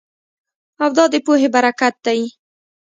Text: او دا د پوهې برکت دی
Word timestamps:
او 0.83 0.89
دا 0.97 1.05
د 1.13 1.15
پوهې 1.25 1.47
برکت 1.55 1.95
دی 2.05 2.21